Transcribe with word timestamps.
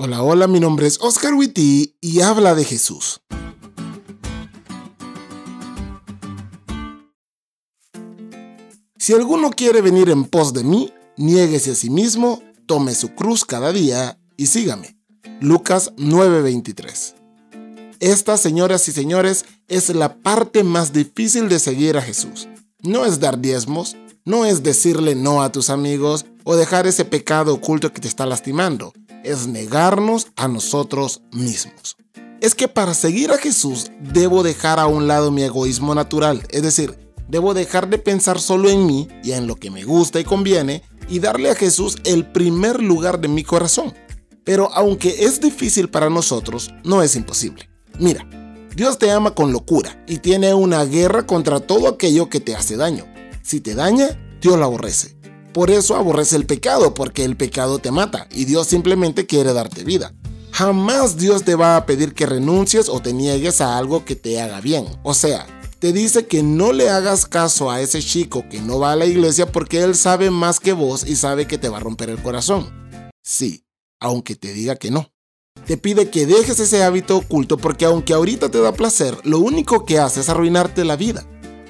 Hola, 0.00 0.22
hola, 0.22 0.46
mi 0.46 0.60
nombre 0.60 0.86
es 0.86 1.00
Oscar 1.00 1.34
Witty 1.34 1.96
y 2.00 2.20
habla 2.20 2.54
de 2.54 2.64
Jesús. 2.64 3.20
Si 8.96 9.12
alguno 9.12 9.50
quiere 9.50 9.80
venir 9.80 10.08
en 10.10 10.24
pos 10.24 10.54
de 10.54 10.62
mí, 10.62 10.92
niéguese 11.16 11.72
a 11.72 11.74
sí 11.74 11.90
mismo, 11.90 12.40
tome 12.66 12.94
su 12.94 13.16
cruz 13.16 13.44
cada 13.44 13.72
día 13.72 14.20
y 14.36 14.46
sígame. 14.46 14.96
Lucas 15.40 15.90
9:23. 15.96 17.16
Esta, 17.98 18.36
señoras 18.36 18.86
y 18.86 18.92
señores, 18.92 19.46
es 19.66 19.88
la 19.88 20.14
parte 20.14 20.62
más 20.62 20.92
difícil 20.92 21.48
de 21.48 21.58
seguir 21.58 21.96
a 21.96 22.02
Jesús. 22.02 22.46
No 22.84 23.04
es 23.04 23.18
dar 23.18 23.40
diezmos, 23.40 23.96
no 24.24 24.44
es 24.44 24.62
decirle 24.62 25.16
no 25.16 25.42
a 25.42 25.50
tus 25.50 25.70
amigos 25.70 26.24
o 26.44 26.54
dejar 26.54 26.86
ese 26.86 27.04
pecado 27.04 27.52
oculto 27.52 27.92
que 27.92 28.00
te 28.00 28.06
está 28.06 28.26
lastimando 28.26 28.92
es 29.24 29.46
negarnos 29.46 30.28
a 30.36 30.48
nosotros 30.48 31.22
mismos. 31.32 31.96
Es 32.40 32.54
que 32.54 32.68
para 32.68 32.94
seguir 32.94 33.32
a 33.32 33.38
Jesús 33.38 33.90
debo 34.00 34.42
dejar 34.42 34.78
a 34.78 34.86
un 34.86 35.08
lado 35.08 35.30
mi 35.30 35.42
egoísmo 35.42 35.94
natural, 35.94 36.46
es 36.50 36.62
decir, 36.62 36.96
debo 37.28 37.54
dejar 37.54 37.88
de 37.88 37.98
pensar 37.98 38.40
solo 38.40 38.70
en 38.70 38.86
mí 38.86 39.08
y 39.22 39.32
en 39.32 39.46
lo 39.46 39.56
que 39.56 39.70
me 39.70 39.84
gusta 39.84 40.20
y 40.20 40.24
conviene 40.24 40.82
y 41.08 41.18
darle 41.18 41.50
a 41.50 41.54
Jesús 41.54 41.96
el 42.04 42.26
primer 42.30 42.82
lugar 42.82 43.20
de 43.20 43.28
mi 43.28 43.44
corazón. 43.44 43.94
Pero 44.44 44.70
aunque 44.72 45.24
es 45.24 45.40
difícil 45.40 45.90
para 45.90 46.08
nosotros, 46.08 46.70
no 46.84 47.02
es 47.02 47.16
imposible. 47.16 47.68
Mira, 47.98 48.26
Dios 48.74 48.98
te 48.98 49.10
ama 49.10 49.34
con 49.34 49.52
locura 49.52 50.02
y 50.06 50.18
tiene 50.18 50.54
una 50.54 50.84
guerra 50.84 51.26
contra 51.26 51.60
todo 51.60 51.88
aquello 51.88 52.28
que 52.28 52.40
te 52.40 52.54
hace 52.54 52.76
daño. 52.76 53.04
Si 53.42 53.60
te 53.60 53.74
daña, 53.74 54.08
Dios 54.40 54.56
lo 54.56 54.64
aborrece. 54.64 55.17
Por 55.52 55.70
eso 55.70 55.96
aborrece 55.96 56.36
el 56.36 56.46
pecado, 56.46 56.94
porque 56.94 57.24
el 57.24 57.36
pecado 57.36 57.78
te 57.78 57.90
mata 57.90 58.28
y 58.30 58.44
Dios 58.44 58.66
simplemente 58.66 59.26
quiere 59.26 59.52
darte 59.52 59.84
vida. 59.84 60.12
Jamás 60.52 61.16
Dios 61.16 61.44
te 61.44 61.54
va 61.54 61.76
a 61.76 61.86
pedir 61.86 62.14
que 62.14 62.26
renuncies 62.26 62.88
o 62.88 63.00
te 63.00 63.12
niegues 63.12 63.60
a 63.60 63.78
algo 63.78 64.04
que 64.04 64.16
te 64.16 64.40
haga 64.40 64.60
bien. 64.60 64.86
O 65.04 65.14
sea, 65.14 65.46
te 65.78 65.92
dice 65.92 66.26
que 66.26 66.42
no 66.42 66.72
le 66.72 66.90
hagas 66.90 67.26
caso 67.26 67.70
a 67.70 67.80
ese 67.80 68.02
chico 68.02 68.44
que 68.50 68.60
no 68.60 68.78
va 68.78 68.92
a 68.92 68.96
la 68.96 69.06
iglesia 69.06 69.50
porque 69.50 69.82
él 69.82 69.94
sabe 69.94 70.30
más 70.30 70.58
que 70.60 70.72
vos 70.72 71.06
y 71.06 71.16
sabe 71.16 71.46
que 71.46 71.58
te 71.58 71.68
va 71.68 71.76
a 71.76 71.80
romper 71.80 72.10
el 72.10 72.20
corazón. 72.22 72.68
Sí, 73.22 73.64
aunque 74.00 74.34
te 74.34 74.52
diga 74.52 74.76
que 74.76 74.90
no. 74.90 75.12
Te 75.66 75.76
pide 75.76 76.10
que 76.10 76.26
dejes 76.26 76.58
ese 76.60 76.82
hábito 76.82 77.16
oculto 77.16 77.56
porque 77.56 77.84
aunque 77.84 78.14
ahorita 78.14 78.48
te 78.48 78.60
da 78.60 78.72
placer, 78.72 79.16
lo 79.24 79.38
único 79.38 79.84
que 79.84 79.98
hace 79.98 80.20
es 80.20 80.28
arruinarte 80.28 80.84
la 80.84 80.96
vida 80.96 81.26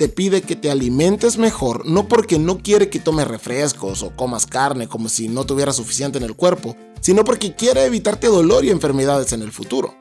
te 0.00 0.08
pide 0.08 0.40
que 0.40 0.56
te 0.56 0.70
alimentes 0.70 1.36
mejor, 1.36 1.84
no 1.84 2.08
porque 2.08 2.38
no 2.38 2.62
quiere 2.62 2.88
que 2.88 3.00
tomes 3.00 3.28
refrescos 3.28 4.02
o 4.02 4.16
comas 4.16 4.46
carne 4.46 4.88
como 4.88 5.10
si 5.10 5.28
no 5.28 5.44
tuviera 5.44 5.74
suficiente 5.74 6.16
en 6.16 6.24
el 6.24 6.34
cuerpo, 6.34 6.74
sino 7.02 7.22
porque 7.22 7.54
quiere 7.54 7.84
evitarte 7.84 8.28
dolor 8.28 8.64
y 8.64 8.70
enfermedades 8.70 9.34
en 9.34 9.42
el 9.42 9.52
futuro. 9.52 9.94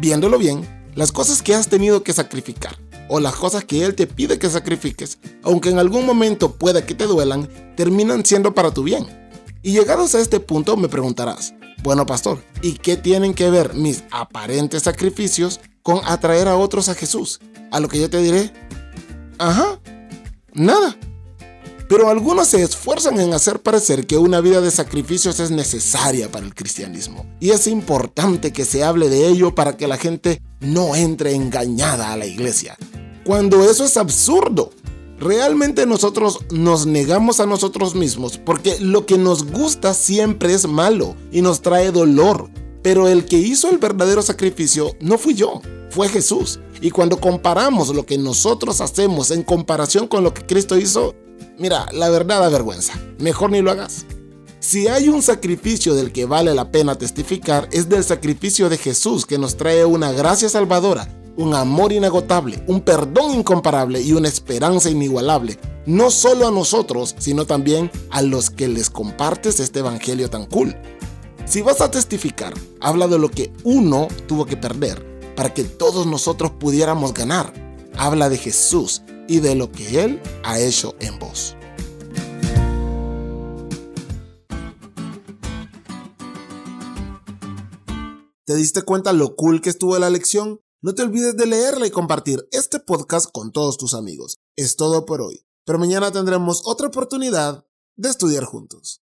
Viéndolo 0.00 0.38
bien, 0.38 0.66
las 0.94 1.12
cosas 1.12 1.42
que 1.42 1.54
has 1.54 1.68
tenido 1.68 2.02
que 2.02 2.14
sacrificar 2.14 2.78
o 3.10 3.20
las 3.20 3.34
cosas 3.34 3.66
que 3.66 3.84
Él 3.84 3.94
te 3.94 4.06
pide 4.06 4.38
que 4.38 4.48
sacrifiques, 4.48 5.18
aunque 5.42 5.68
en 5.68 5.78
algún 5.78 6.06
momento 6.06 6.54
pueda 6.54 6.86
que 6.86 6.94
te 6.94 7.04
duelan, 7.04 7.46
terminan 7.76 8.24
siendo 8.24 8.54
para 8.54 8.72
tu 8.72 8.82
bien. 8.82 9.06
Y 9.60 9.72
llegados 9.72 10.14
a 10.14 10.20
este 10.20 10.40
punto 10.40 10.78
me 10.78 10.88
preguntarás, 10.88 11.52
bueno 11.82 12.06
pastor, 12.06 12.42
¿y 12.62 12.78
qué 12.78 12.96
tienen 12.96 13.34
que 13.34 13.50
ver 13.50 13.74
mis 13.74 14.04
aparentes 14.10 14.84
sacrificios 14.84 15.60
con 15.82 16.00
atraer 16.06 16.48
a 16.48 16.56
otros 16.56 16.88
a 16.88 16.94
Jesús? 16.94 17.40
A 17.74 17.80
lo 17.80 17.88
que 17.88 18.00
yo 18.00 18.08
te 18.08 18.22
diré, 18.22 18.52
Ajá, 19.38 19.80
nada. 20.52 20.96
Pero 21.88 22.08
algunos 22.08 22.48
se 22.48 22.62
esfuerzan 22.62 23.20
en 23.20 23.34
hacer 23.34 23.60
parecer 23.60 24.06
que 24.06 24.16
una 24.16 24.40
vida 24.40 24.60
de 24.60 24.70
sacrificios 24.70 25.38
es 25.38 25.50
necesaria 25.50 26.30
para 26.30 26.46
el 26.46 26.54
cristianismo. 26.54 27.26
Y 27.40 27.50
es 27.50 27.66
importante 27.66 28.52
que 28.52 28.64
se 28.64 28.82
hable 28.82 29.08
de 29.10 29.28
ello 29.28 29.54
para 29.54 29.76
que 29.76 29.86
la 29.86 29.98
gente 29.98 30.40
no 30.60 30.96
entre 30.96 31.34
engañada 31.34 32.12
a 32.12 32.16
la 32.16 32.26
iglesia. 32.26 32.76
Cuando 33.24 33.68
eso 33.68 33.84
es 33.84 33.96
absurdo. 33.96 34.70
Realmente 35.18 35.86
nosotros 35.86 36.40
nos 36.50 36.86
negamos 36.86 37.38
a 37.38 37.46
nosotros 37.46 37.94
mismos 37.94 38.36
porque 38.36 38.78
lo 38.80 39.06
que 39.06 39.16
nos 39.16 39.50
gusta 39.50 39.94
siempre 39.94 40.52
es 40.52 40.66
malo 40.66 41.14
y 41.30 41.40
nos 41.40 41.62
trae 41.62 41.92
dolor. 41.92 42.50
Pero 42.82 43.08
el 43.08 43.24
que 43.24 43.38
hizo 43.38 43.70
el 43.70 43.78
verdadero 43.78 44.20
sacrificio 44.20 44.96
no 45.00 45.16
fui 45.16 45.34
yo, 45.34 45.62
fue 45.94 46.08
Jesús. 46.08 46.58
Y 46.80 46.90
cuando 46.90 47.20
comparamos 47.20 47.94
lo 47.94 48.04
que 48.04 48.18
nosotros 48.18 48.80
hacemos 48.80 49.30
en 49.30 49.44
comparación 49.44 50.08
con 50.08 50.24
lo 50.24 50.34
que 50.34 50.44
Cristo 50.44 50.76
hizo, 50.76 51.14
mira, 51.56 51.86
la 51.92 52.10
verdad 52.10 52.40
da 52.40 52.48
vergüenza. 52.48 52.94
Mejor 53.18 53.50
ni 53.52 53.62
lo 53.62 53.70
hagas. 53.70 54.04
Si 54.58 54.88
hay 54.88 55.08
un 55.08 55.22
sacrificio 55.22 55.94
del 55.94 56.10
que 56.10 56.24
vale 56.24 56.52
la 56.52 56.72
pena 56.72 56.96
testificar, 56.96 57.68
es 57.70 57.88
del 57.88 58.02
sacrificio 58.02 58.68
de 58.68 58.76
Jesús 58.76 59.24
que 59.24 59.38
nos 59.38 59.56
trae 59.56 59.84
una 59.84 60.10
gracia 60.10 60.48
salvadora, 60.48 61.08
un 61.36 61.54
amor 61.54 61.92
inagotable, 61.92 62.64
un 62.66 62.80
perdón 62.80 63.34
incomparable 63.34 64.00
y 64.00 64.14
una 64.14 64.28
esperanza 64.28 64.90
inigualable, 64.90 65.58
no 65.86 66.10
solo 66.10 66.48
a 66.48 66.50
nosotros, 66.50 67.14
sino 67.18 67.46
también 67.46 67.90
a 68.10 68.20
los 68.20 68.50
que 68.50 68.66
les 68.66 68.90
compartes 68.90 69.60
este 69.60 69.78
evangelio 69.78 70.28
tan 70.28 70.46
cool. 70.46 70.74
Si 71.44 71.62
vas 71.62 71.80
a 71.82 71.90
testificar, 71.90 72.54
habla 72.80 73.06
de 73.06 73.18
lo 73.18 73.28
que 73.28 73.52
uno 73.62 74.08
tuvo 74.26 74.46
que 74.46 74.56
perder 74.56 75.13
para 75.36 75.52
que 75.52 75.64
todos 75.64 76.06
nosotros 76.06 76.52
pudiéramos 76.58 77.14
ganar. 77.14 77.52
Habla 77.96 78.28
de 78.28 78.38
Jesús 78.38 79.02
y 79.28 79.40
de 79.40 79.54
lo 79.54 79.70
que 79.70 80.02
Él 80.02 80.20
ha 80.44 80.58
hecho 80.60 80.94
en 81.00 81.18
vos. 81.18 81.56
¿Te 88.46 88.54
diste 88.54 88.82
cuenta 88.82 89.14
lo 89.14 89.36
cool 89.36 89.62
que 89.62 89.70
estuvo 89.70 89.98
la 89.98 90.10
lección? 90.10 90.60
No 90.82 90.94
te 90.94 91.02
olvides 91.02 91.34
de 91.34 91.46
leerla 91.46 91.86
y 91.86 91.90
compartir 91.90 92.46
este 92.52 92.78
podcast 92.78 93.30
con 93.32 93.52
todos 93.52 93.78
tus 93.78 93.94
amigos. 93.94 94.36
Es 94.54 94.76
todo 94.76 95.06
por 95.06 95.22
hoy, 95.22 95.46
pero 95.64 95.78
mañana 95.78 96.12
tendremos 96.12 96.60
otra 96.66 96.88
oportunidad 96.88 97.64
de 97.96 98.10
estudiar 98.10 98.44
juntos. 98.44 99.00